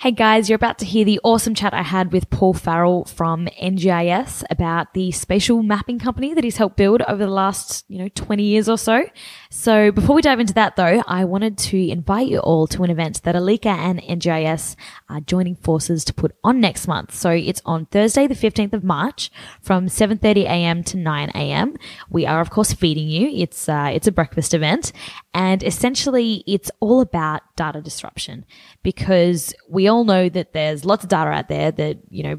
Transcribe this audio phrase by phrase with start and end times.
[0.00, 3.48] Hey guys, you're about to hear the awesome chat I had with Paul Farrell from
[3.62, 8.08] NGIS about the spatial mapping company that he's helped build over the last, you know,
[8.14, 9.04] 20 years or so.
[9.50, 12.88] So before we dive into that though, I wanted to invite you all to an
[12.88, 14.74] event that Alyka and NGIS
[15.10, 17.14] are joining forces to put on next month.
[17.14, 19.30] So it's on Thursday, the 15th of March
[19.60, 20.82] from 7.30 a.m.
[20.84, 21.76] to 9 a.m.
[22.08, 23.28] We are of course feeding you.
[23.34, 24.92] It's, uh, it's a breakfast event
[25.32, 28.44] and essentially it's all about data disruption
[28.82, 32.38] because we all know that there's lots of data out there that, you know,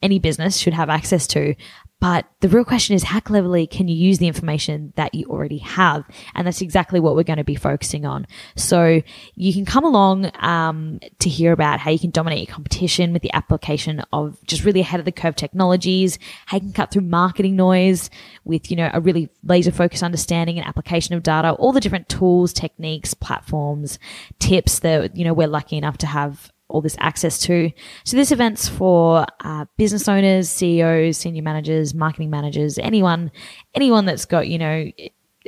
[0.00, 1.54] any business should have access to.
[2.00, 5.58] But the real question is how cleverly can you use the information that you already
[5.58, 6.04] have?
[6.34, 8.26] And that's exactly what we're going to be focusing on.
[8.54, 9.02] So
[9.34, 13.22] you can come along um, to hear about how you can dominate your competition with
[13.22, 17.02] the application of just really ahead of the curve technologies, how you can cut through
[17.02, 18.10] marketing noise
[18.44, 22.08] with, you know, a really laser focused understanding and application of data, all the different
[22.08, 23.98] tools, techniques, platforms,
[24.38, 27.70] tips that, you know, we're lucky enough to have all this access to.
[28.04, 33.30] So this event's for uh, business owners, CEOs, senior managers, marketing managers, anyone,
[33.74, 34.90] anyone that's got you know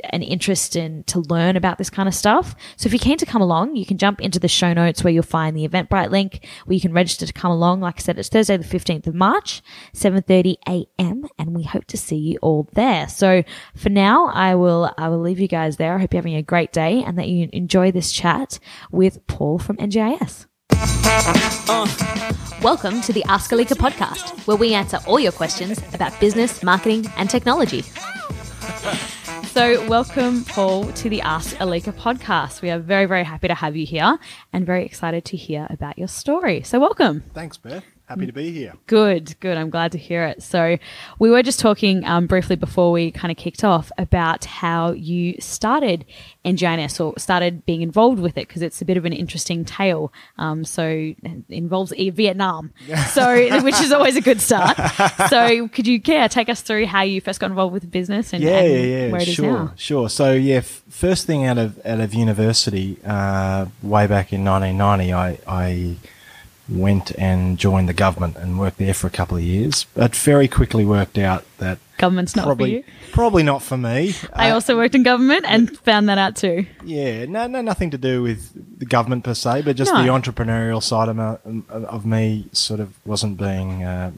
[0.05, 2.55] an interest in to learn about this kind of stuff.
[2.75, 5.13] So if you're keen to come along, you can jump into the show notes where
[5.13, 7.81] you'll find the Eventbrite link where you can register to come along.
[7.81, 9.61] Like I said, it's Thursday the 15th of March,
[9.93, 11.25] 7:30 a.m.
[11.37, 13.07] and we hope to see you all there.
[13.07, 13.43] So
[13.75, 15.95] for now, I will I will leave you guys there.
[15.95, 18.59] I hope you're having a great day and that you enjoy this chat
[18.91, 20.47] with Paul from NGIS.
[20.71, 22.33] Uh.
[22.61, 27.05] Welcome to the Ask Alyka podcast, where we answer all your questions about business, marketing,
[27.17, 27.83] and technology.
[29.51, 32.61] So, welcome, Paul, to the Ask Alyka podcast.
[32.61, 34.17] We are very, very happy to have you here
[34.53, 36.63] and very excited to hear about your story.
[36.63, 37.23] So, welcome.
[37.33, 37.83] Thanks, Beth.
[38.11, 38.73] Happy to be here.
[38.87, 39.57] Good, good.
[39.57, 40.43] I'm glad to hear it.
[40.43, 40.77] So,
[41.17, 45.35] we were just talking um, briefly before we kind of kicked off about how you
[45.39, 46.05] started
[46.45, 50.13] NGIS or started being involved with it because it's a bit of an interesting tale.
[50.37, 52.73] Um, so, it involves Vietnam,
[53.09, 54.77] so which is always a good start.
[55.29, 58.33] So, could you yeah, take us through how you first got involved with the business
[58.33, 59.73] and, yeah, and yeah, yeah, where it is sure, now?
[59.75, 60.09] sure.
[60.09, 65.13] So yeah, f- first thing out of out of university, uh, way back in 1990,
[65.13, 65.95] I, I
[66.71, 70.47] went and joined the government and worked there for a couple of years, but very
[70.47, 72.93] quickly worked out that Government's not probably for you.
[73.11, 74.15] probably not for me.
[74.33, 76.65] I Uh, also worked in government and found that out too.
[76.83, 80.01] yeah, no, no, nothing to do with the government per se, but just No.
[80.01, 84.11] the entrepreneurial side of, me, of me sort of wasn't being uh,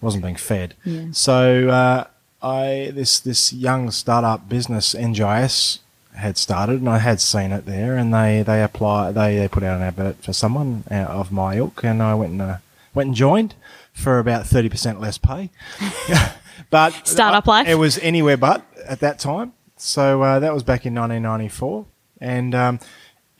[0.00, 0.74] wasn't being fed.
[0.84, 1.06] Yeah.
[1.12, 2.04] So uh,
[2.42, 5.80] I this this young startup business NGIS
[6.16, 9.62] had started, and I had seen it there, and they they apply they, they put
[9.62, 12.56] out an advert for someone uh, of my ilk, and I went and uh,
[12.94, 13.54] went and joined
[13.92, 15.50] for about thirty percent less pay.
[16.70, 17.68] but Startup life.
[17.68, 19.52] It was anywhere but at that time.
[19.76, 21.86] So uh, that was back in 1994,
[22.20, 22.80] and um,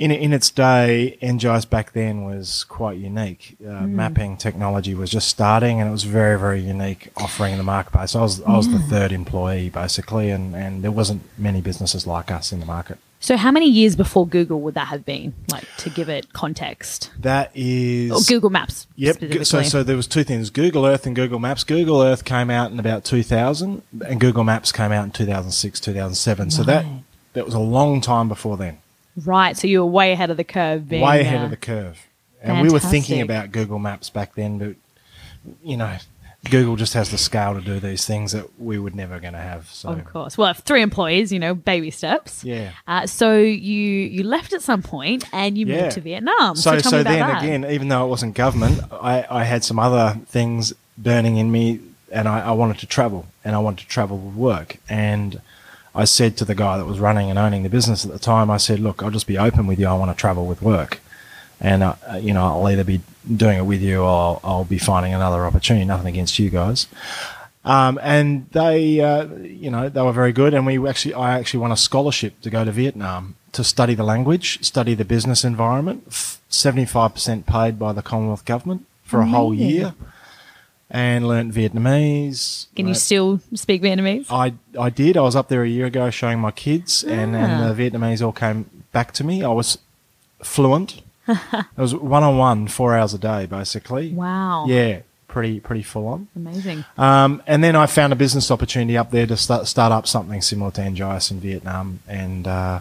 [0.00, 3.56] in in its day, NGIS back then was quite unique.
[3.62, 7.65] Uh, Mapping technology was just starting, and it was very very unique offering in the
[7.65, 8.16] marketplace.
[8.16, 12.31] I was I was the third employee basically, and and there wasn't many businesses like
[12.31, 12.99] us in the market.
[13.22, 15.34] So, how many years before Google would that have been?
[15.53, 18.87] Like to give it context, That is or Google Maps?
[18.97, 19.44] Yep.
[19.44, 21.62] So, so there was two things: Google Earth and Google Maps.
[21.62, 26.50] Google Earth came out in about 2000, and Google Maps came out in 2006, 2007.
[26.50, 26.87] So that
[27.34, 28.78] that was a long time before then,
[29.26, 29.56] right.
[29.56, 30.88] So you were way ahead of the curve.
[30.88, 31.98] Being, way ahead uh, of the curve.
[32.42, 34.76] And we were thinking about Google Maps back then, but
[35.62, 35.97] you know,
[36.48, 39.38] Google just has the scale to do these things that we were never going to
[39.38, 39.69] have.
[39.69, 40.38] So Of course.
[40.38, 42.42] Well, three employees, you know, baby steps.
[42.44, 42.72] Yeah.
[42.88, 45.82] Uh, so you you left at some point and you Yeah.
[45.82, 46.56] moved to Vietnam.
[46.56, 47.42] So, tell so, me about then that.
[47.42, 51.81] again, even though it wasn't government, I, I had some other things burning in me,
[52.10, 54.76] and I, I wanted to travel, and I wanted to travel with work.
[54.88, 55.42] And
[55.95, 58.51] I said to the guy that was running and owning the business at the time,
[58.51, 59.87] I said, "Look, I'll just be open with you.
[59.87, 61.01] I want to travel with work,
[61.61, 63.01] and uh, you know, I'll either be
[63.37, 65.84] doing it with you, or I'll, I'll be finding another opportunity.
[65.84, 66.87] Nothing against you guys."
[67.62, 70.55] Um, and they, uh, you know, they were very good.
[70.55, 74.05] And we actually, I actually won a scholarship to go to Vietnam to study the
[74.05, 76.11] language, study the business environment.
[76.49, 79.94] Seventy-five percent paid by the Commonwealth government for a whole year,
[80.90, 82.66] and learnt Vietnamese.
[82.75, 84.26] Can you still speak Vietnamese?
[84.31, 85.16] I I did.
[85.16, 87.38] I was up there a year ago showing my kids, and, Ah.
[87.38, 89.42] and the Vietnamese all came back to me.
[89.44, 89.78] I was
[90.42, 91.02] fluent.
[91.28, 94.10] it was one on one, four hours a day, basically.
[94.12, 94.66] Wow.
[94.66, 96.28] Yeah, pretty pretty full on.
[96.34, 96.84] Amazing.
[96.98, 100.42] Um, and then I found a business opportunity up there to start, start up something
[100.42, 102.81] similar to NGIS in Vietnam, and uh,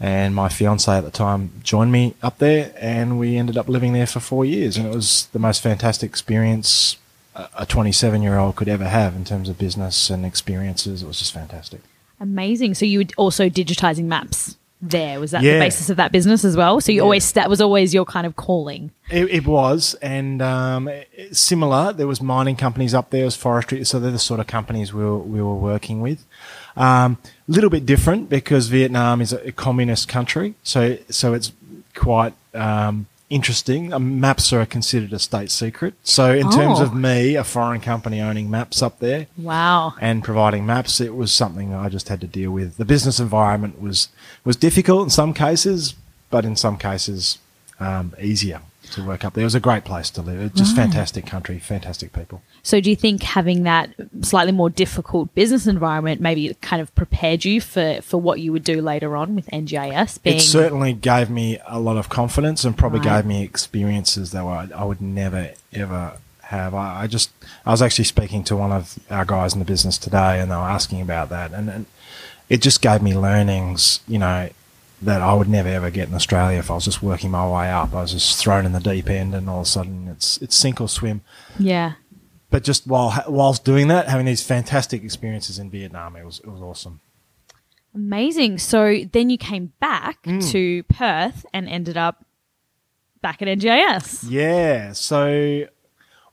[0.00, 3.92] and my fiance at the time joined me up there, and we ended up living
[3.92, 6.96] there for four years, and it was the most fantastic experience
[7.36, 11.02] a- a 27 year old could ever have in terms of business and experiences.
[11.02, 11.80] It was just fantastic.
[12.20, 12.74] Amazing.
[12.74, 15.20] So you were also digitizing maps there?
[15.20, 16.80] Was that the basis of that business as well?
[16.80, 17.04] So you Yeah.
[17.04, 18.90] always that was always your kind of calling.
[19.10, 20.90] It, it was, and um,
[21.32, 21.92] similar.
[21.92, 23.84] There was mining companies up there, was forestry.
[23.84, 26.24] So they're the sort of companies we were, we were working with.
[26.76, 27.18] A um,
[27.48, 31.52] little bit different because Vietnam is a, communist country, so so it's
[31.94, 33.92] quite um, interesting.
[33.92, 35.94] Um, maps are considered a state secret.
[36.02, 36.84] So in terms Oh.
[36.84, 39.94] of me, a foreign company owning maps up there, Wow.
[40.00, 42.76] and providing maps, it was something I just had to deal with.
[42.76, 44.08] The business environment was
[44.44, 45.94] was difficult in some cases,
[46.30, 47.38] but in some cases
[47.80, 48.60] um, easier
[48.92, 49.42] to work up there.
[49.42, 50.54] It was a great place to live.
[50.54, 52.42] Just fantastic country, fantastic people.
[52.62, 53.90] So do you think having that
[54.22, 58.64] slightly more difficult business environment maybe kind of prepared you for, for what you would
[58.64, 62.76] do later on with NGIS being It certainly gave me a lot of confidence and
[62.76, 63.16] probably Right.
[63.16, 66.74] gave me experiences that I, I would never ever have.
[66.74, 67.30] I, I just
[67.64, 70.54] I was actually speaking to one of our guys in the business today, and they
[70.56, 71.86] were asking about that, and, and
[72.48, 74.48] it just gave me learnings, you know,
[75.02, 77.70] that I would never ever get in Australia if I was just working my way
[77.70, 77.94] up.
[77.94, 80.56] I was just thrown in the deep end, and all of a sudden it's it's
[80.56, 81.20] sink or swim.
[81.58, 81.92] Yeah.
[82.50, 86.46] But just while whilst doing that, having these fantastic experiences in Vietnam, it was it
[86.48, 87.00] was awesome.
[87.94, 88.58] Amazing.
[88.58, 90.50] So then you came back Mm.
[90.52, 92.24] to Perth and ended up
[93.22, 94.24] back at NGIS.
[94.28, 94.92] Yeah.
[94.92, 95.66] So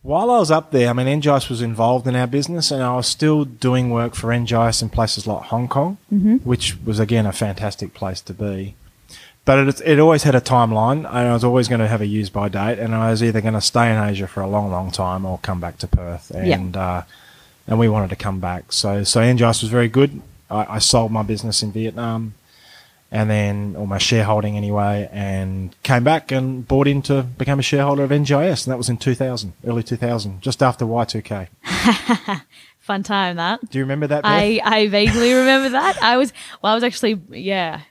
[0.03, 2.95] while I was up there, I mean, NGIS was involved in our business, and I
[2.95, 5.97] was still doing work for NGIS in places like Hong Kong,
[6.43, 8.75] which was again a fantastic place to be.
[9.45, 12.05] But it, it always had a timeline, and I was always going to have a
[12.05, 14.71] use by date, and I was either going to stay in Asia for a long,
[14.71, 16.55] long time or come back to Perth, Yeah.
[16.55, 17.01] and uh,
[17.67, 18.71] and we wanted to come back.
[18.73, 20.21] So so NGIS was very good.
[20.49, 22.33] I, I sold my business in Vietnam,
[23.13, 28.03] and then or my shareholding anyway, and came back and bought into became a shareholder
[28.03, 31.47] of NGIS, and that was in 2000, early 2000, just after Y2K.
[32.79, 33.69] Fun time that.
[33.69, 34.23] Do you remember that?
[34.23, 34.31] Beth?
[34.31, 36.01] I, I vaguely remember that.
[36.01, 37.81] I was well I was actually yeah.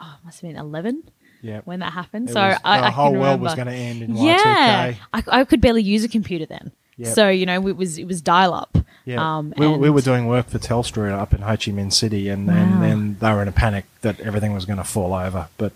[0.00, 1.04] Oh, must have been eleven
[1.42, 1.60] yeah.
[1.64, 2.30] when that happened.
[2.30, 4.92] It so was- I, the I whole world was going to end in Yeah.
[4.92, 4.96] Y2K.
[5.12, 6.72] I, I could barely use a computer then.
[6.96, 7.14] Yep.
[7.14, 8.78] So, you know, it was it was dial up.
[9.04, 12.28] Yeah, Um, we, we were doing work for Telstra up in Ho Chi Minh City,
[12.28, 12.54] and, Wow.
[12.54, 15.72] and then they were in a panic that everything was going to fall over, but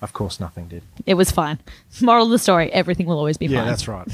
[0.00, 0.82] of course nothing did.
[1.04, 1.58] It was fine.
[2.00, 3.66] Moral of the story, everything will always be Yeah, fine.
[3.68, 4.08] that's right.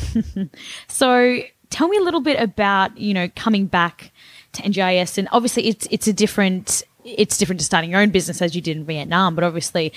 [0.89, 1.39] So
[1.71, 4.11] tell me a little bit about, you know, coming back
[4.55, 8.43] to NGIS and obviously it's it's a different it's different to starting your own business
[8.43, 9.93] as you did in Vietnam, but obviously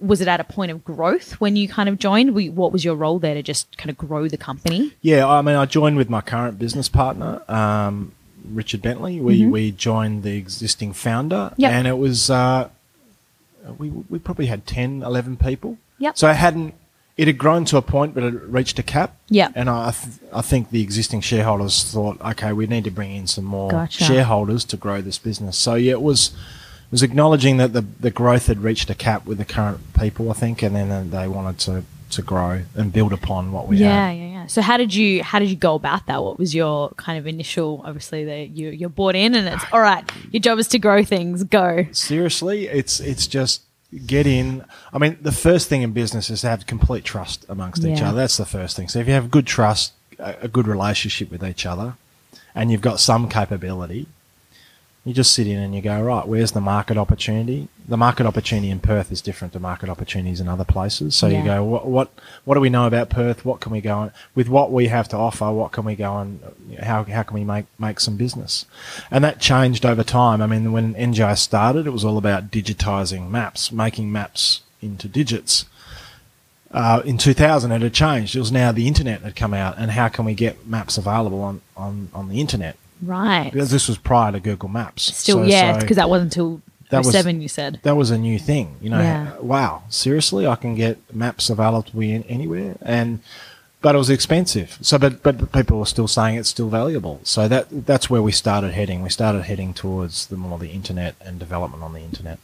[0.00, 2.34] was it at a point of growth when you kind of joined?
[2.56, 4.94] What was your role there to just kind of grow the company?
[5.02, 8.12] Yeah, I mean, I joined with my current business partner, um,
[8.48, 9.20] Richard Bentley.
[9.20, 11.60] We we joined the existing founder, Mm-hmm.
[11.62, 11.72] Yep.
[11.72, 12.68] and it was uh,
[13.78, 15.78] we we probably had 10, 11 people.
[15.98, 16.16] Yep.
[16.16, 16.74] So I hadn't
[17.16, 19.16] it had grown to a point, but it reached a cap.
[19.30, 19.52] Yep.
[19.54, 23.26] And I th- I think the existing shareholders thought, okay, we need to bring in
[23.26, 24.04] some more Gotcha.
[24.04, 25.56] shareholders to grow this business.
[25.56, 26.28] So yeah, it was.
[26.28, 30.30] it Was acknowledging that the, the growth had reached a cap with the current people,
[30.30, 33.84] I think, and then they wanted to, to grow and build upon what we had.
[33.86, 34.12] yeah, had.
[34.18, 34.46] yeah, yeah.
[34.46, 36.22] So how did you how did you go about that?
[36.22, 37.82] What was your kind of initial?
[37.84, 40.04] Obviously, the, you you're bought in, and it's all right.
[40.30, 41.42] Your job is to grow things.
[41.42, 41.86] Go.
[41.90, 43.62] seriously it's it's just
[44.06, 44.64] get in.
[44.92, 48.16] I mean the first thing in business is to have complete trust amongst each other.
[48.16, 48.88] That's the first thing.
[48.88, 51.94] So if you have good trust a, a good relationship with each other
[52.54, 54.06] and you've got some capability
[55.06, 57.68] you just sit in and you go right where's the market opportunity?
[57.88, 61.14] The market opportunity in perth is different to market opportunities in other places.
[61.14, 61.38] So Yeah.
[61.38, 62.10] you go what, what
[62.44, 63.44] what do we know about perth?
[63.44, 66.12] What can we go on with what we have to offer what can we go
[66.12, 66.40] on?
[66.82, 68.66] how, how can we make make some business?
[69.08, 70.42] And that changed over time.
[70.42, 75.66] I mean when NGI started it was all about digitizing maps making maps into digits.
[76.72, 78.34] Uh, in 2000 it had changed.
[78.34, 81.40] It was now the internet had come out and how can we get maps available
[81.42, 83.50] on, on, on the internet Right.
[83.52, 85.14] because this was prior to Google Maps.
[85.16, 87.40] Still, So- yeah, so because that wasn't until That was- seven.
[87.40, 87.80] You said.
[87.82, 88.76] that was a new thing.
[88.80, 89.32] You know, Yeah.
[89.40, 91.90] wow, seriously, I can get maps available
[92.28, 93.20] anywhere, and
[93.82, 94.78] but it was expensive.
[94.80, 97.20] So, but but people were still saying it's still valuable.
[97.24, 99.02] So that that's where we started heading.
[99.02, 102.38] We started heading towards the more the internet and development on the internet.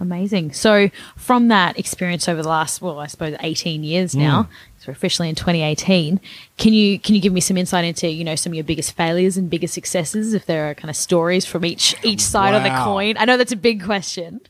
[0.00, 0.52] Amazing.
[0.52, 4.52] So, from that experience over the last, well, I suppose eighteen years now, hmm.
[4.82, 6.20] So officially in 2018.
[6.58, 8.92] Can you can you give me some insight into you know some of your biggest
[8.96, 10.34] failures and biggest successes?
[10.34, 13.36] If there are kind of stories from each each side of the coin, I know
[13.36, 14.40] that's a big question.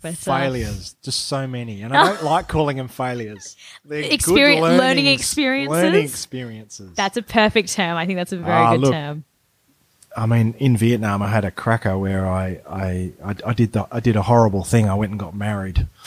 [0.00, 3.56] But, uh, failures, just so many, and I don't like calling them failures.
[3.84, 5.72] They're good Experi- learning experiences?
[5.82, 6.90] Learning experiences.
[6.94, 7.96] that's a perfect term.
[7.96, 9.24] I think that's a very Ah, good look, term.
[10.16, 13.86] I mean, in Vietnam, I had a cracker where I, I, I, I did the,
[13.90, 14.88] I did a horrible thing.
[14.88, 15.86] I went and got married,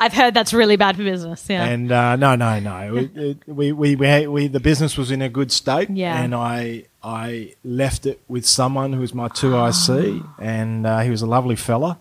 [0.00, 1.44] I've heard that's really bad for business.
[1.48, 1.64] Yeah.
[1.64, 2.96] and uh, no, no, no.
[3.00, 6.20] It, it, we, we, we, we, the business was in a good state, Yeah.
[6.22, 10.34] and I, I left it with someone who was my two IC, Ah.
[10.40, 11.98] and uh, he was a lovely fella.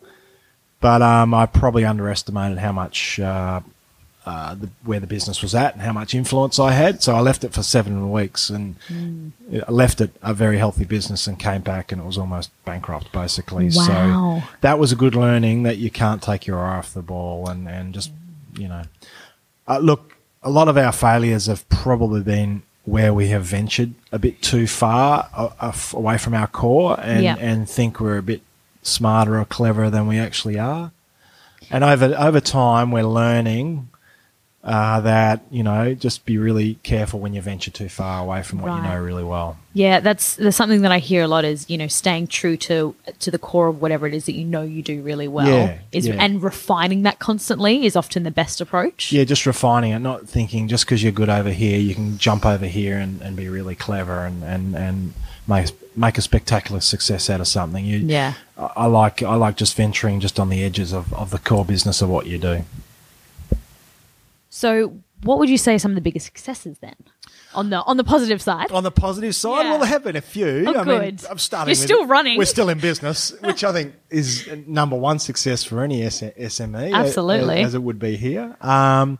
[0.80, 3.60] but um, I probably underestimated how much uh,
[4.26, 7.02] uh, the, where the business was at and how much influence I had.
[7.02, 8.76] So I left it for seven weeks and
[9.68, 13.12] I left it a very healthy business and came back and it was almost bankrupt
[13.12, 13.70] basically.
[13.74, 14.42] Wow.
[14.42, 17.50] So that was a good learning that you can't take your eye off the ball
[17.50, 18.12] and, and just,
[18.56, 18.84] you know,
[19.68, 24.20] uh, look, a lot of our failures have probably been where we have ventured a
[24.20, 27.36] bit too far uh, uh, away from our core and, Yeah.
[27.40, 28.42] and think we're a bit
[28.82, 30.92] smarter or cleverer than we actually are.
[31.70, 33.89] And over over time, we're learning
[34.62, 38.62] uh, that you know just be really careful when you venture too far away from
[38.62, 39.58] what you know really well.
[39.74, 42.94] Yeah, that's there's something that I hear a lot is you know staying true to
[43.20, 45.78] to the core of whatever it is that you know you do really well Yeah,
[45.94, 46.16] is yeah.
[46.20, 49.12] and refining that constantly is often the best approach.
[49.14, 52.46] Yeah, just refining it, not thinking just because you're good over here, you can jump
[52.46, 55.14] over here and, and be really clever and, and, and
[55.48, 57.86] make make a spectacular success out of something.
[57.86, 58.34] You, Yeah.
[58.58, 61.64] I, I like I like just venturing just on the edges of, of the core
[61.64, 62.66] business of what you do.
[64.60, 66.96] So, what would you say are some of the biggest successes then
[67.54, 68.72] on the on the positive side?
[68.72, 69.70] On the positive side, Yeah.
[69.72, 70.66] well, there have been a few.
[70.68, 71.26] Oh, I mean, good.
[71.30, 71.70] I'm starting.
[71.74, 72.38] You're with- still running.
[72.38, 76.94] We're still in business, which I think is number one success for any S- SME.
[76.94, 77.60] Absolutely.
[77.62, 78.58] as, as it would be here.
[78.62, 79.20] Um,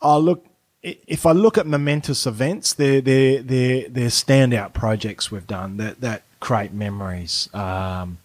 [0.00, 0.44] I look.
[0.84, 5.76] i- If I look at momentous events, they're they're they're, they're standout projects we've done
[5.76, 7.50] that that create memories.
[7.52, 8.16] Um,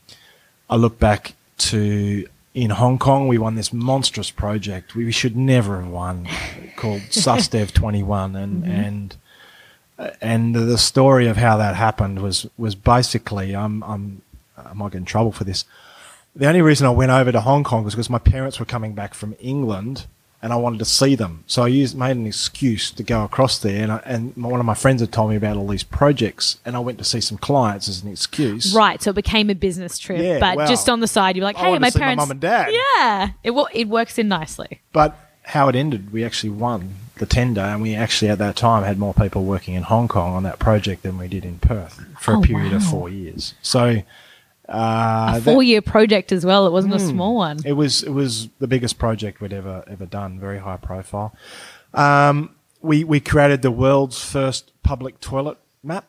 [0.70, 4.96] I look back to in Hong Kong, we won this monstrous project.
[4.96, 6.26] We should never have won,
[6.78, 8.72] called SUSDEV 21, and mm-hmm.
[8.72, 9.18] and
[10.00, 14.22] uh, and the story of how that happened was was basically I'm I'm
[14.58, 15.66] I might get in trouble for this.
[16.34, 18.94] The only reason I went over to Hong Kong was because my parents were coming
[18.94, 20.06] back from England
[20.46, 21.44] and I wanted to see them.
[21.48, 24.60] So I used made an excuse to go across there, and I, and my- one
[24.60, 27.20] of my friends had told me about all these projects, and I went to see
[27.20, 28.72] some clients as an excuse.
[28.76, 31.44] Right, so it became a business trip, Yeah, but well, just on the side, you're
[31.44, 32.72] like, "Hey, my to see my parents." mum and dad.
[32.72, 34.82] Yeah, it it works in nicely.
[34.94, 38.84] But how it ended, we actually won the tender, and we actually at that time
[38.84, 42.06] had more people working in Hong Kong on that project than we did in Perth
[42.20, 43.56] for Oh, a period of four years.
[43.64, 44.04] So
[44.70, 46.66] uh, A that- four year project as well.
[46.68, 47.10] It wasn't a Hmm.
[47.10, 47.60] small one.
[47.66, 50.40] It was it was the biggest project we'd ever ever done.
[50.40, 51.36] Very high profile.
[51.94, 56.06] Um, we we created the world's first public toilet map.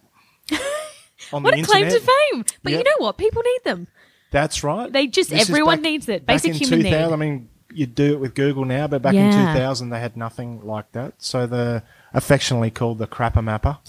[1.32, 2.44] on What the a claim to fame!
[2.62, 2.78] But Yep.
[2.78, 3.18] you know what?
[3.18, 3.88] People need them.
[4.30, 4.92] That's right.
[4.92, 6.26] They just- This is everyone needs it.
[6.26, 6.90] Basic back in human need.
[6.90, 10.16] 2000, I mean, you do it with Google now, but back in 2000 they had
[10.16, 11.14] nothing like that.
[11.18, 11.82] So the
[12.14, 13.78] affectionately called the crapper mapper.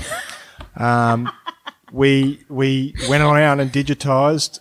[0.75, 1.29] Um,
[1.91, 4.59] we we went around and digitized,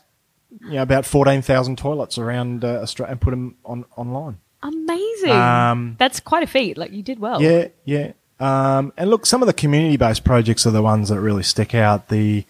[0.62, 4.38] you know, about 14,000 toilets around uh, Australia and put them on online.
[4.62, 5.30] Amazing.
[5.30, 6.76] Um, That's quite a feat.
[6.76, 7.40] Like you did well.
[7.42, 8.12] Yeah, yeah.
[8.38, 12.08] Um, and look, some of the community-based projects are the ones that really stick out.
[12.08, 12.44] The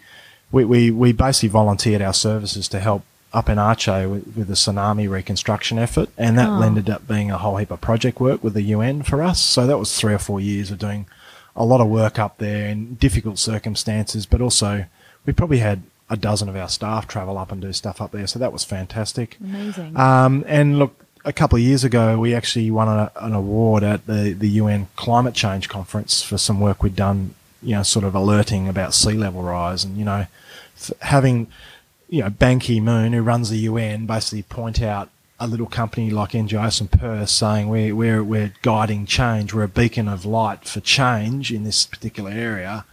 [0.52, 3.02] we, we, we basically volunteered our services to help
[3.33, 6.62] up in Aceh with, with the tsunami reconstruction effort, and that Oh.
[6.62, 9.40] ended up being a whole heap of project work with the UN for us.
[9.40, 11.06] So that was three or four years of doing
[11.57, 14.85] a lot of work up there in difficult circumstances, but also
[15.25, 18.27] we probably had a dozen of our staff travel up and do stuff up there.
[18.27, 19.37] So that was fantastic.
[19.41, 19.97] Amazing.
[19.97, 24.07] Um, and look, a couple of years ago, we actually won a, an award at
[24.07, 28.15] the, the UN Climate Change Conference for some work we'd done, you know, sort of
[28.15, 30.27] alerting about sea level rise and, you know,
[30.77, 31.49] f- having,
[32.09, 36.31] you know, Ban Ki-moon, who runs the UN, basically point out a little company like
[36.31, 40.81] NGIS and Perth saying we're, we're, we're guiding change, we're a beacon of light for
[40.81, 42.85] change in this particular area.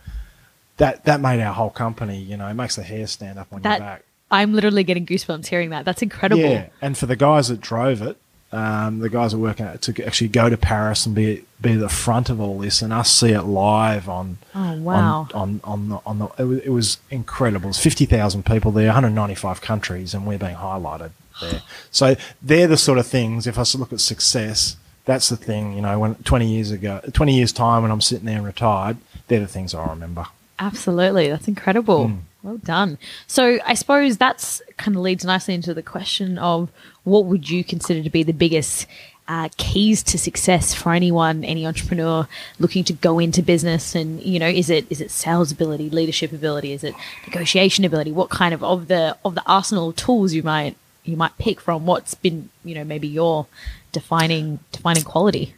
[0.78, 3.64] That, that made our whole company, you know, it makes the hair stand up on
[3.64, 4.04] your back.
[4.32, 5.86] I'm literally getting goosebumps hearing that.
[5.86, 6.42] That's incredible.
[6.42, 8.18] Yeah, and for the guys that drove it,
[8.52, 11.44] um, the guys that are working at it to actually go to Paris and be
[11.62, 14.38] be the front of all this, and us see it live on.
[14.54, 15.28] Oh, wow.
[15.34, 17.70] On on, on the on the it was, it was incredible.
[17.70, 21.62] It's fifty thousand people there, one hundred ninety five countries, and we're being highlighted there.
[21.92, 23.48] So they're the sort of things.
[23.48, 25.74] If I look at success, that's the thing.
[25.74, 28.98] You know, when twenty years ago, twenty years time, when I'm sitting there retired,
[29.28, 30.26] they're the things I remember.
[30.60, 31.30] Absolutely.
[31.30, 32.08] That's incredible.
[32.08, 32.18] Hmm.
[32.44, 32.98] Well done.
[33.26, 36.70] So I suppose that's kind of leads nicely into the question of
[37.06, 38.86] what would you consider to be the biggest
[39.30, 42.28] uh, keys to success for anyone, any entrepreneur
[42.60, 43.96] looking to go into business?
[43.96, 46.94] And you know, is it is it sales ability, leadership ability, is it
[47.26, 48.12] negotiation ability?
[48.12, 51.60] What kind of of the of the arsenal of tools you might you might pick
[51.60, 51.86] from?
[51.86, 53.48] What's been you know maybe your
[53.92, 55.56] defining defining quality?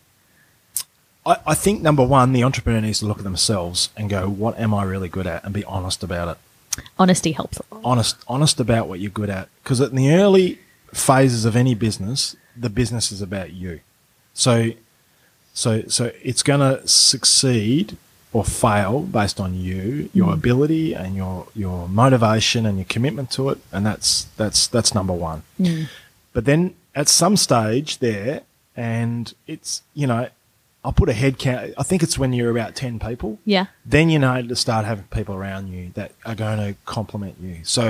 [1.26, 4.60] I, I think number one, the entrepreneur needs to look at themselves and go, "What
[4.60, 6.38] am I really good at?" and be honest about it.
[7.00, 7.60] Honesty helps.
[7.60, 10.60] a honest honest about what you're good at because in the early
[10.94, 13.82] phases of any business the business is about you
[14.34, 14.72] so
[15.54, 17.98] so so it's going to succeed
[18.36, 23.42] or fail based on you your ability and your your motivation and your commitment to
[23.52, 25.42] it and that's that's that's number 1
[26.34, 26.62] But then
[27.02, 28.42] at some stage there,
[28.76, 30.24] and it's you know,
[30.84, 31.74] I'll put a head count.
[31.82, 33.32] I think it's when you're about ten people.
[33.56, 33.66] Yeah.
[33.86, 37.56] Then you know to start having people around you that are going to compliment you.
[37.64, 37.84] So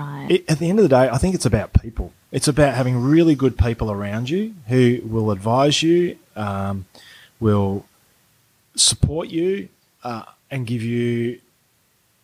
[0.00, 0.26] Right.
[0.34, 2.12] it, at the end of the day, I think it's about people.
[2.36, 6.16] It's about having really good people around you who will advise you,
[6.48, 6.84] um,
[7.40, 7.84] will
[8.74, 9.68] support you,
[10.06, 10.22] uh,
[10.52, 11.40] and give you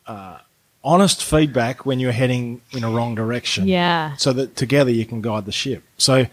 [0.07, 0.37] uh,
[0.85, 3.67] honest feedback when you're heading in a wrong direction.
[3.67, 4.15] Yeah.
[4.15, 5.83] So that together you can guide the ship.
[5.97, 6.27] So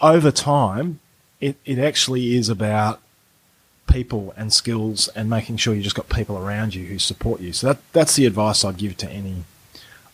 [0.00, 1.00] over time,
[1.40, 3.00] it, it actually is about
[3.88, 7.52] people and skills and making sure you just got people around you who support you.
[7.52, 9.42] So that that's the advice I'd give to any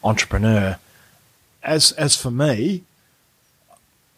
[0.03, 0.79] entrepreneur.
[1.63, 2.85] As as for me,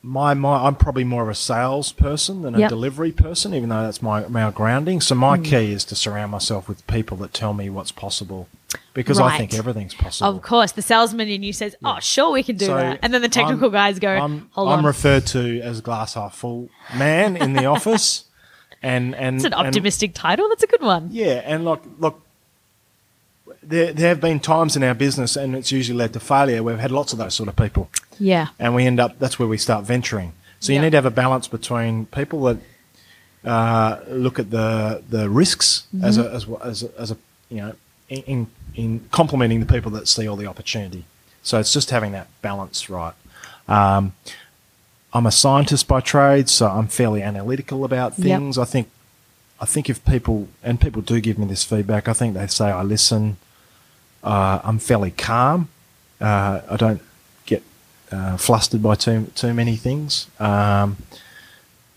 [0.03, 2.69] my, my I'm probably more of a sales person than a Yep.
[2.69, 5.01] delivery person, even though that's my, my grounding.
[5.01, 5.43] So my hmm.
[5.43, 8.49] key is to surround myself with people that tell me what's possible.
[8.93, 10.31] Because I think everything's possible.
[10.31, 13.15] Of course, the salesman in you says, "Oh, sure, we can do So that," and
[13.15, 16.35] then the technical I'm- guys go, I'm, "Hold I'm on." referred to as glass half
[16.35, 18.25] full man in the office,
[18.83, 20.49] and and it's an and- optimistic title.
[20.51, 21.09] That's a good one.
[21.13, 22.21] yeah, and look, look,
[23.63, 26.63] there there have been times in our business, and it's usually led to failure.
[26.63, 28.49] We've had lots of those sort of people, Yeah.
[28.59, 29.19] and we end up.
[29.19, 30.33] That's where we start venturing.
[30.61, 30.83] So you Yeah.
[30.85, 32.59] need to have a balance between people that
[33.45, 36.53] uh, look at the the risks as Mm-hmm.
[36.53, 37.17] a as as a, as a
[37.49, 37.73] you know
[38.09, 41.05] in, in in complementing the people that see all the opportunity.
[41.43, 43.15] So it's just having that balance right.
[43.69, 44.13] Um,
[45.13, 48.27] I'm a scientist by trade, so I'm fairly analytical about Yep.
[48.27, 48.59] things.
[48.59, 48.89] I think
[49.61, 52.67] I think if people and people do give me this feedback, I think they say
[52.71, 53.37] I listen.
[54.23, 55.69] Uh, I'm fairly calm.
[56.21, 57.01] Uh, I don't
[58.13, 60.27] uh, flustered by too too many things.
[60.41, 60.97] Um,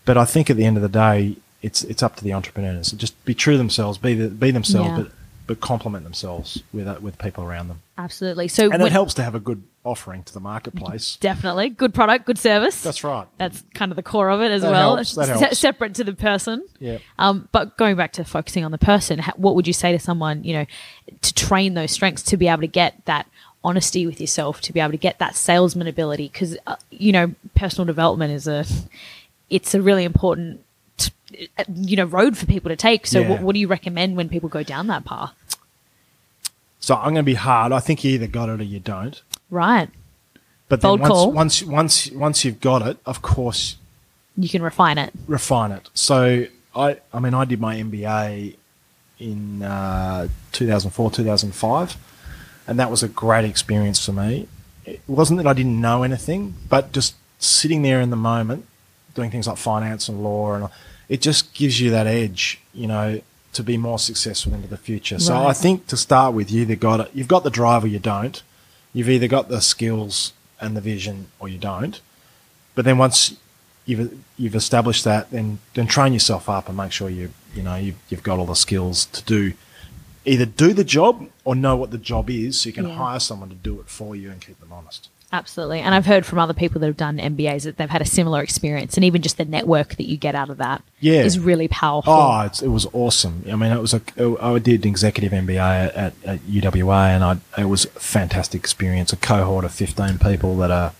[0.04, 2.92] but I think at the end of the day, it's it's up to the entrepreneurs.
[2.92, 4.96] Just be true to themselves, be the, be themselves, Yeah.
[5.04, 5.12] but
[5.44, 7.80] but complement themselves with uh, with people around them.
[7.98, 8.48] Absolutely.
[8.48, 11.16] So And when- it helps to have a good offering to the marketplace.
[11.20, 12.80] definitely good product, good service.
[12.82, 13.26] That's right.
[13.38, 14.94] That's kind of the core of it as That well.
[14.96, 15.58] helps, that Se- helps.
[15.58, 16.64] separate to the person.
[16.78, 16.98] Yeah.
[17.18, 20.44] Um, but going back to focusing on the person, what would you say to someone,
[20.44, 20.66] you know,
[21.22, 23.26] to train those strengths to be able to get that
[23.64, 26.28] honesty with yourself, to be able to get that salesman ability?
[26.32, 28.64] Because, uh, you know, personal development is a,
[29.50, 30.60] it's a really important,
[31.58, 33.06] uh, you know, road for people to take.
[33.06, 33.28] So Yeah.
[33.30, 35.32] what, what do you recommend when people go down that path?
[36.80, 37.70] So I'm going to be hard.
[37.72, 39.20] I think you either got it or you don't.
[39.50, 39.88] Right.
[40.68, 41.32] But then Bold once, call.
[41.32, 43.76] once once once you've got it, of course,
[44.38, 45.12] You can refine it.
[45.28, 45.90] refine it.
[45.92, 48.56] So I I mean I did my MBA
[49.20, 51.96] in uh, 2004 2005,
[52.66, 54.48] and that was a great experience for me.
[54.84, 58.66] It wasn't that I didn't know anything, but just sitting there in the moment,
[59.14, 60.68] doing things like finance and law, and
[61.08, 63.20] it just gives you that edge, you know,
[63.52, 65.18] to be more successful into the future.
[65.18, 67.88] So I think to start with, you either got it, you've got the drive or
[67.88, 68.42] you don't.
[68.94, 72.00] You've either got the skills and the vision or you don't.
[72.74, 73.36] But then once
[73.84, 77.76] you've you've established that, then then train yourself up and make sure you you know
[77.76, 79.52] you've, you've got all the skills to do
[80.24, 82.94] either do the job or know what the job is, so you can Yeah.
[82.96, 85.08] hire someone to do it for you and keep them honest.
[85.34, 85.80] Absolutely.
[85.80, 88.42] And I've heard from other people that have done MBAs that they've had a similar
[88.42, 88.96] experience.
[88.96, 91.42] And even just the network that you get out of that is Yeah.
[91.42, 92.12] really powerful.
[92.12, 93.42] Oh, it's, it was awesome.
[93.50, 94.02] I mean, it was a.
[94.42, 99.10] I did executive MBA at, at, UWA, and I it was a fantastic experience.
[99.14, 100.92] A cohort of fifteen people that are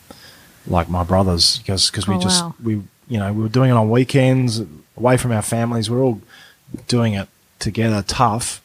[0.66, 2.54] like my brothers because because we Oh, just wow.
[2.62, 2.74] we
[3.08, 4.62] you know we were doing it on weekends
[4.96, 5.90] away from our families.
[5.90, 6.22] We are all
[6.88, 8.61] doing it together, tough,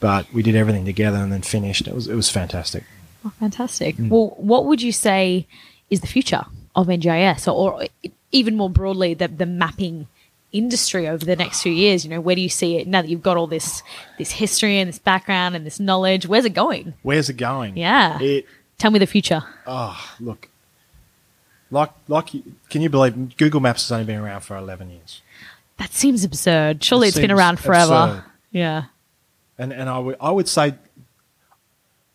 [0.00, 1.86] but we did everything together and then finished.
[1.86, 2.84] It was it was fantastic.
[3.24, 3.96] Oh, fantastic.
[3.96, 4.08] Mm.
[4.08, 5.46] Well, what would you say
[5.90, 7.86] is the future of NGIS or, or
[8.32, 10.06] even more broadly, the, the mapping
[10.52, 12.02] industry over the next few years?
[12.04, 13.82] You know, where do you see it now that you've got all this,
[14.18, 16.26] this history and this background and this knowledge?
[16.26, 16.94] Where's it going?
[17.02, 17.76] Where's it going?
[17.76, 18.18] Yeah.
[18.20, 18.46] It
[18.78, 19.42] Tell me the future.
[19.66, 20.48] oh look.
[21.72, 22.30] Like, like,
[22.70, 25.22] can you believe Google Maps has only been around for 11 years?
[25.76, 26.82] That seems absurd.
[26.82, 27.94] Surely It it's been around forever.
[27.94, 28.24] absurd.
[28.50, 28.84] Yeah.
[29.60, 30.74] And and I would I would say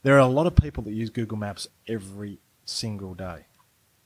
[0.04, 3.40] there are a lot of people that use Google Maps every single day.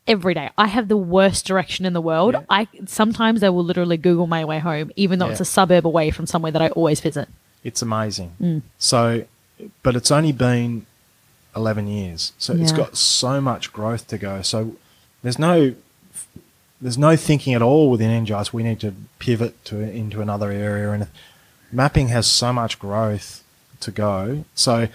[0.08, 0.50] every day.
[0.58, 2.34] I have the worst direction in the world.
[2.34, 2.44] Yeah.
[2.50, 5.34] I sometimes I will literally Google my way home, even though Yeah.
[5.34, 7.28] it's a suburb away from somewhere that I always visit.
[7.64, 8.32] It's amazing.
[8.42, 8.62] Mm.
[8.78, 9.26] So,
[9.84, 10.86] but it's only been
[11.56, 14.42] eleven years, so it's got so much growth to go.
[14.42, 14.76] So
[15.24, 15.76] there's no
[16.82, 18.54] there's no thinking at all within NGIS.
[18.54, 21.08] We need to pivot to into another area, and
[21.72, 23.44] mapping has so much growth
[23.82, 24.46] to go.
[24.56, 24.88] So,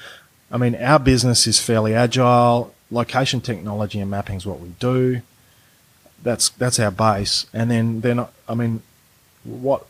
[0.51, 2.75] I mean, our business is fairly agile.
[2.91, 5.23] Location technology and mapping is what we do.
[6.23, 8.83] That's that's our base, and then then I mean,
[9.43, 9.87] what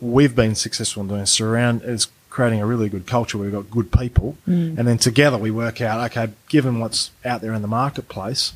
[0.00, 3.38] we've been successful in doing is surround is creating a really good culture.
[3.38, 4.36] We've got good people,
[4.78, 6.10] and then together we work out.
[6.10, 8.52] Okay, given what's out there in the marketplace,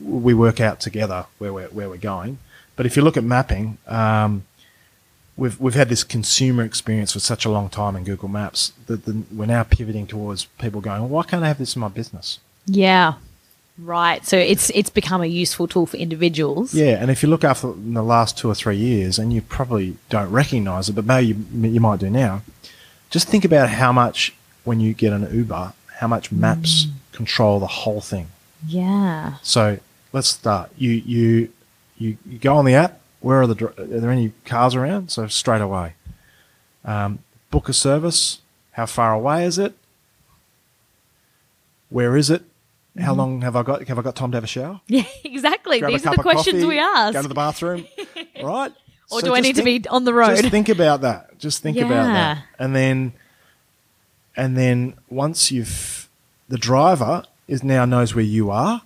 [0.00, 2.38] we work out together where we're where we're going.
[2.76, 4.44] But if you look at mapping, um,
[5.36, 9.04] we've we've had this consumer experience for such a long time in Google Maps that
[9.04, 11.88] the, we're now pivoting towards people going, well, why can't I have this in my
[11.88, 12.38] business?
[12.66, 13.14] Yeah.
[13.76, 14.24] Right.
[14.24, 16.74] So it's it's become a useful tool for individuals.
[16.74, 19.42] Yeah, and if you look after in the last two or three years, and you
[19.42, 22.42] probably don't recognise it, but maybe you, you might do now.
[23.10, 26.92] Just think about how much when you get an Uber, how much maps mm.
[27.12, 28.28] control the whole thing.
[28.66, 29.34] Yeah.
[29.42, 29.80] So
[30.12, 30.70] let's start.
[30.76, 31.48] You you
[31.96, 33.00] you, you go on the app.
[33.24, 35.10] Where are the are there any cars around?
[35.10, 35.94] So straight away,
[36.84, 38.42] um, book a service.
[38.72, 39.74] How far away is it?
[41.88, 42.42] Where is it?
[43.00, 43.88] How long have I got?
[43.88, 44.82] Have I got time to have a shower?
[44.88, 45.80] Yeah, exactly.
[45.80, 47.14] Grab These are the questions coffee, we ask.
[47.14, 47.86] Go to the bathroom,
[48.42, 48.72] right?
[49.10, 50.36] or So do I need to be on the road?
[50.36, 51.38] Just think about that.
[51.38, 53.14] Just think about that, and then,
[54.36, 56.10] and then once you've,
[56.50, 58.82] the driver is now knows where you are,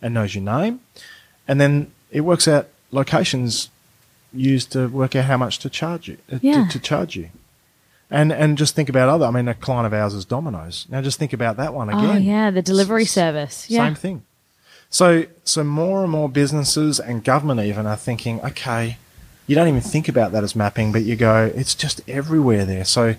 [0.00, 0.80] and knows your name,
[1.46, 3.68] and then it works out locations
[4.32, 6.16] used to work out how much to charge you.
[6.32, 6.68] uh, to- Yeah.
[6.68, 7.30] To, charge you,
[8.10, 9.26] and and just think about other.
[9.26, 10.86] I mean, a client of ours is Domino's.
[10.88, 12.04] Now just think about that one again.
[12.04, 13.66] oh yeah, the delivery S- service.
[13.68, 13.86] Yeah.
[13.86, 14.22] Same thing.
[14.92, 18.96] So, so more and more businesses and government even are thinking, okay,
[19.46, 22.84] you don't even think about that as mapping, but you go, it's just everywhere there.
[22.84, 23.14] So,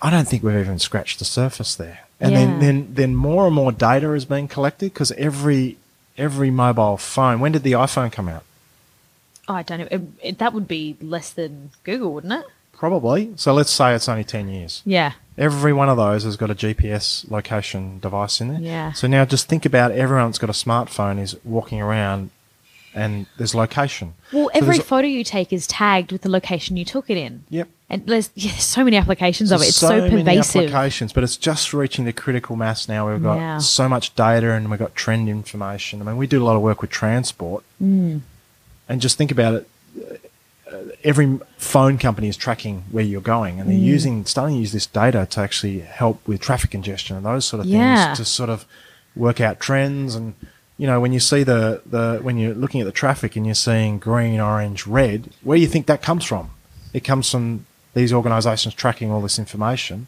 [0.00, 2.00] I don't think we've even scratched the surface there.
[2.20, 2.38] And Yeah.
[2.38, 5.76] then, then, then more and more data is being collected because every
[6.18, 7.40] every mobile phone.
[7.40, 8.42] When did the iPhone come out?
[9.48, 9.88] Oh, I don't know.
[9.90, 12.44] It, it, that would be less than Google, wouldn't it?
[12.72, 13.32] Probably.
[13.36, 14.82] So let's say it's only ten years.
[14.84, 15.12] Yeah.
[15.38, 18.60] Every one of those has got a GPS location device in there.
[18.60, 18.92] Yeah.
[18.92, 22.30] So now just think about everyone that's got a smartphone is walking around
[22.94, 24.14] and there's location.
[24.32, 27.44] Well, every there's- photo you take is tagged with the location you took it in.
[27.50, 27.68] Yep.
[27.90, 29.68] And there's, yeah, there's so many applications of it.
[29.68, 30.62] It's so, many pervasive.
[30.70, 33.10] applications, but it's just reaching the critical mass now.
[33.10, 33.58] We've got Yeah.
[33.58, 36.00] so much data and we've got trend information.
[36.02, 37.64] I mean, we do a lot of work with transport.
[37.82, 38.20] Mm.
[38.88, 39.68] And just think about it.
[40.70, 43.82] uh, Every phone company is tracking where you're going, and they're Mm.
[43.82, 47.60] using starting to use this data to actually help with traffic congestion and those sort
[47.60, 48.06] of Yeah.
[48.08, 48.66] things to sort of
[49.16, 50.14] work out trends.
[50.14, 50.34] And
[50.76, 53.54] you know, when you see the the when you're looking at the traffic and you're
[53.54, 56.50] seeing green, orange, red, where do you think that comes from?
[56.92, 57.64] It comes from
[57.98, 60.06] these organisations tracking all this information.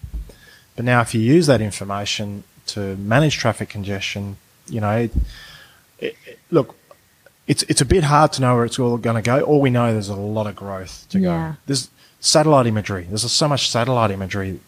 [0.76, 4.36] But now, if you use that information to manage traffic congestion,
[4.68, 5.12] you know, it,
[5.98, 6.14] it,
[6.50, 6.68] look,
[7.46, 9.40] it's it's a bit hard to know where it's all going to go.
[9.42, 11.28] All we know there's a lot of growth to Yeah.
[11.52, 11.56] go.
[11.66, 13.04] There's satellite imagery.
[13.08, 14.60] There's so much satellite imagery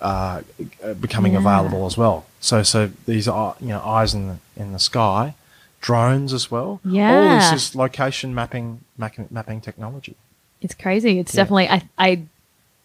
[0.00, 0.42] uh,
[0.84, 1.40] uh, becoming Yeah.
[1.44, 2.24] available as well.
[2.40, 5.34] So so these are you know eyes in the in the sky,
[5.80, 6.80] drones as well.
[6.84, 10.14] Yeah, all this is location mapping mapping, mapping technology.
[10.60, 11.18] It's crazy.
[11.18, 11.42] It's Yeah.
[11.42, 12.10] definitely I I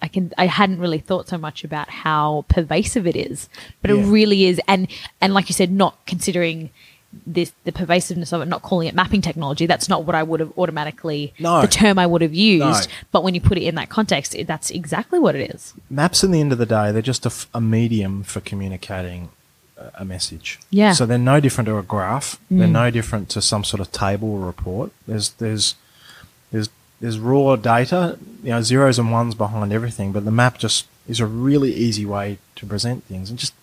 [0.02, 3.50] I can I hadn't really thought so much about how pervasive it is,
[3.82, 4.62] but it really is.
[4.68, 4.88] And
[5.22, 6.70] and like you said, not considering
[7.26, 9.66] this the pervasiveness of it, not calling it mapping technology.
[9.66, 11.62] That's not what I would have automatically No.
[11.62, 12.90] the term I would have used.
[12.90, 12.96] No.
[13.12, 15.74] But when you put it in that context, it, that's exactly what it is.
[15.90, 19.30] Maps, in the end of the day, they're just a, f- a medium for communicating
[19.78, 20.60] a, a message.
[20.70, 20.92] Yeah.
[20.92, 22.38] So they're no different to a graph.
[22.52, 22.60] Mm.
[22.60, 24.92] They're no different to some sort of table or report.
[25.08, 25.76] There's there's
[26.52, 30.12] there's there's raw data, you know, zeros and ones behind everything.
[30.12, 33.30] But the map just is a really easy way to present things.
[33.30, 33.54] And just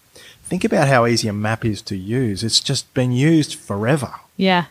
[0.44, 2.44] think about how easy a map is to use.
[2.44, 4.14] It's just been used forever.
[4.36, 4.66] Yeah.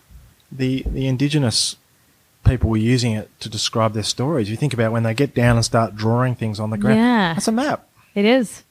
[0.51, 1.75] The the indigenous
[2.45, 4.49] people were using it to describe their stories.
[4.49, 6.99] You think about when they get down and start drawing things on the ground.
[6.99, 7.33] Yeah.
[7.33, 7.87] That's a map.
[8.15, 8.63] It is.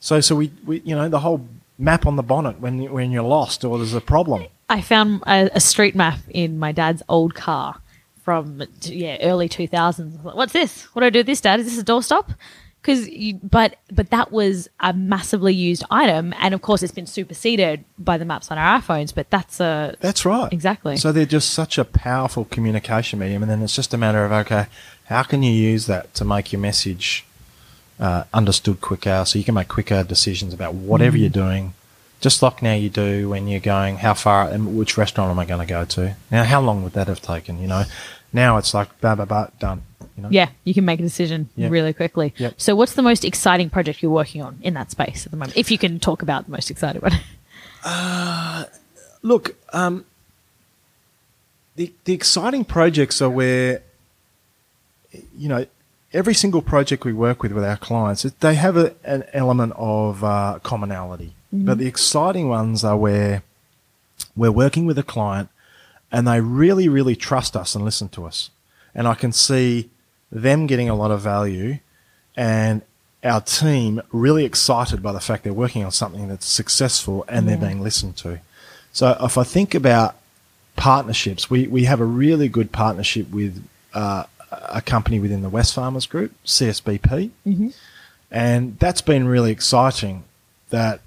[0.00, 1.46] So, so we, we, you know, the whole
[1.78, 4.46] map on the bonnet when when you're lost or there's a problem.
[4.68, 7.81] I found a, a street map in my dad's old car
[8.22, 10.24] from yeah early 2000s.
[10.24, 10.84] Like, What's this?
[10.94, 11.60] What do I do with this, Dad?
[11.60, 12.34] Is this a doorstop?
[12.80, 17.06] Because you, but but that was a massively used item, and of course it's been
[17.06, 19.14] superseded by the maps on our iPhones.
[19.14, 20.52] But that's a That's right.
[20.52, 20.96] Exactly.
[20.96, 24.32] So they're just such a powerful communication medium, and then it's just a matter of
[24.32, 24.66] okay,
[25.04, 27.24] how can you use that to make your message
[28.00, 31.74] uh, understood quicker, so you can make quicker decisions about whatever you're doing.
[32.22, 35.44] Just like now you do when you're going, how far and which restaurant am I
[35.44, 36.16] going to go to?
[36.30, 37.60] Now, how long would that have taken?
[37.60, 37.82] You know,
[38.32, 39.82] now it's like, bah, bah, bah, done.
[40.16, 40.28] You know?
[40.30, 41.70] yeah, you can make a decision Yep.
[41.70, 42.32] really quickly.
[42.36, 42.54] Yep.
[42.58, 45.56] So, what's the most exciting project you're working on in that space at the moment?
[45.56, 47.12] If you can talk about the most exciting one.
[49.22, 50.04] Look, um,
[51.76, 53.82] the the exciting projects are where
[55.36, 55.66] you know
[56.12, 60.22] every single project we work with with our clients, they have a, an element of
[60.22, 61.34] uh, commonality.
[61.52, 63.42] But the exciting ones are where
[64.34, 65.48] we're working with a client
[66.10, 68.50] and they really, really trust us and listen to us.
[68.94, 69.90] And I can see
[70.30, 71.78] them getting a lot of value
[72.36, 72.82] and
[73.22, 77.56] our team really excited by the fact they're working on something that's successful and they're
[77.68, 78.40] being listened to.
[78.92, 80.16] So if I think about
[80.76, 83.62] partnerships, we, we have a really good partnership with
[83.94, 87.30] uh, a company within the Wesfarmers Group, CSBP,
[88.30, 90.24] and that's been really exciting.
[90.70, 91.00] That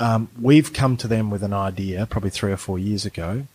[0.00, 3.46] um, we've come to them with an idea probably three or four years ago.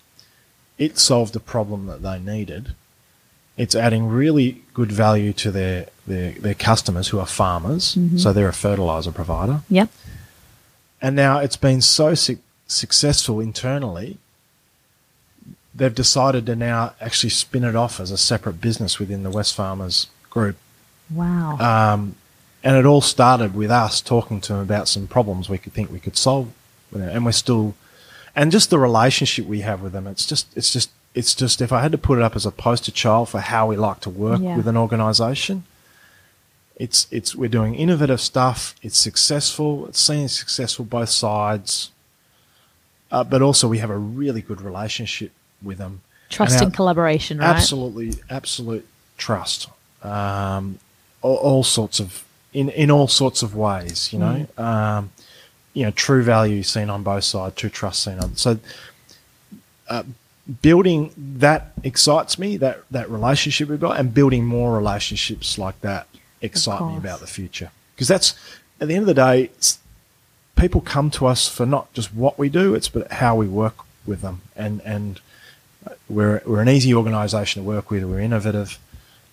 [0.78, 2.76] It solved a problem that they needed.
[3.58, 8.48] It's adding really good value to their their, their customers who are farmers, so they're
[8.48, 9.62] a fertilizer provider.
[9.70, 9.90] Yep.
[11.02, 14.18] And now it's been so su- successful internally,
[15.74, 20.08] they've decided to now actually spin it off as a separate business within the Wesfarmers
[20.30, 20.58] group.
[21.10, 21.58] Wow.
[21.60, 22.16] Um,
[22.66, 25.92] and it all started with us talking to them about some problems we could think
[25.92, 26.52] we could solve.
[26.94, 27.76] And we're still,
[28.36, 31.72] and just the relationship we have with them, it's just, it's just, it's just, if
[31.72, 34.10] I had to put it up as a poster child for how we like to
[34.10, 34.58] work Yeah.
[34.58, 35.64] with an organization,
[36.78, 38.76] it's, it's, we're doing innovative stuff.
[38.82, 39.88] It's successful.
[39.88, 41.92] It's seen as successful both sides.
[43.12, 46.02] Uh, but also we have a really good relationship with them.
[46.30, 47.56] Trust our- and collaboration, right?
[47.56, 48.86] Absolutely, absolute
[49.18, 49.70] trust.
[50.02, 50.80] Um,
[51.22, 52.24] all, all sorts of
[52.56, 54.12] in in all sorts of ways.
[54.14, 55.12] You know, um,
[55.74, 58.38] you know, true value seen on both sides, true trust seen on.
[58.38, 58.58] So,
[59.90, 60.04] uh,
[60.62, 62.58] building that excites me.
[62.58, 66.08] That that relationship we've got, and building more relationships like that
[66.42, 67.72] excite me about the future.
[67.94, 68.34] Because that's
[68.80, 69.50] at the end of the day,
[70.56, 73.76] people come to us for not just what we do, it's but how we work
[74.06, 75.20] with them, and and
[76.08, 78.06] we're we're an easy organisation to work with.
[78.06, 78.80] We're innovative,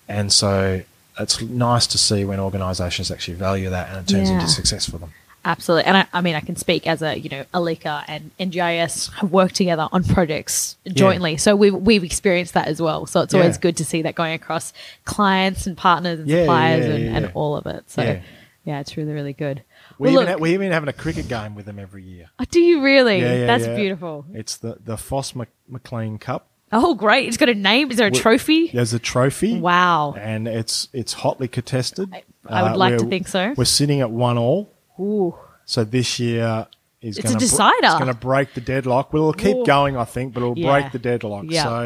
[0.09, 0.83] and so
[1.19, 4.35] it's nice to see when organisations actually value that and it turns Yeah.
[4.35, 5.11] into success for them.
[5.45, 5.83] Absolutely.
[5.85, 9.29] And I, I mean, I can speak as a, you know, Alyka and NGIS have
[9.31, 11.35] worked together on projects jointly.
[11.35, 13.05] So we've, we've experienced that as well.
[13.07, 13.61] So it's always Yeah.
[13.61, 14.71] good to see that going across
[15.03, 17.83] clients and partners and Yeah, suppliers yeah, and, yeah, and all of it.
[17.91, 18.21] So Yeah.
[18.63, 19.63] yeah, it's really, really good.
[19.99, 22.29] We Well, even look- ha- we even having a cricket game with them every year.
[22.39, 23.19] Oh, do you really?
[23.19, 23.75] Yeah, yeah, That's yeah.
[23.75, 24.25] beautiful.
[24.33, 26.47] It's the the Foss Mc- McLean Cup.
[26.73, 27.27] Oh, great.
[27.27, 27.91] It's got a name.
[27.91, 28.67] Is there a We- trophy?
[28.73, 29.59] There's a trophy.
[29.59, 30.15] Wow.
[30.19, 32.09] And it's it's hotly contested.
[32.11, 33.53] I- I would Uh, like to we're- think so.
[33.55, 34.73] We're sitting at one all.
[34.99, 35.35] Ooh.
[35.65, 36.67] So this year
[37.01, 37.77] is It's a going to decider.
[37.83, 39.13] it's going to break the deadlock.
[39.13, 40.71] Well, it'll keep going, I think, but it'll Yeah.
[40.71, 41.45] break the deadlock.
[41.47, 41.63] Yeah.
[41.63, 41.79] So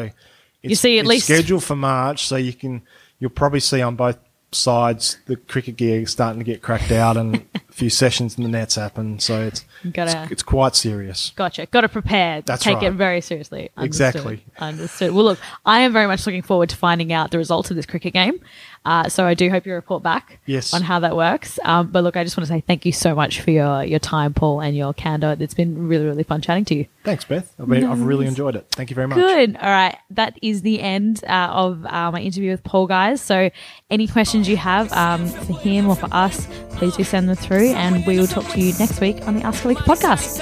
[0.62, 2.82] it's, You see, at it's least- scheduled for March, so you can
[3.20, 4.16] you'll probably see on both
[4.50, 8.48] sides the cricket gear starting to get cracked out and a few sessions in the
[8.48, 9.18] nets happen.
[9.18, 11.32] So it's Gotta- it's, it's quite serious.
[11.36, 11.66] Gotcha.
[11.66, 12.40] Got to prepare.
[12.42, 13.70] That's Take it very seriously.
[13.76, 13.86] Understood.
[14.14, 14.44] Exactly.
[14.58, 15.12] Understood.
[15.12, 17.86] Well, look, I am very much looking forward to finding out the results of this
[17.86, 18.40] cricket game.
[18.84, 20.72] Uh, so I do hope you report back Yes.
[20.72, 21.58] on how that works.
[21.64, 23.98] Um, but look, I just want to say thank you so much for your, your
[23.98, 25.36] time, Paul, and your candor.
[25.38, 26.86] It's been really, really fun chatting to you.
[27.04, 27.52] Thanks, Beth.
[27.58, 28.66] I've, been, I've really enjoyed it.
[28.70, 29.16] Thank you very much.
[29.16, 29.56] Good.
[29.56, 29.96] All right.
[30.10, 33.20] That is the end uh, of uh, my interview with Paul, guys.
[33.20, 33.50] So,
[33.90, 37.68] any questions you have um, for him or for us, please do send them through,
[37.72, 40.38] and we will talk to you next week on the Ask Alyka podcast.